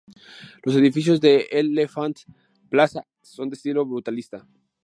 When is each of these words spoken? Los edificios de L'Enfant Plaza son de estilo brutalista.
Los 0.63 0.73
edificios 0.75 1.21
de 1.21 1.47
L'Enfant 1.63 2.15
Plaza 2.71 3.05
son 3.21 3.51
de 3.51 3.55
estilo 3.55 3.85
brutalista. 3.85 4.47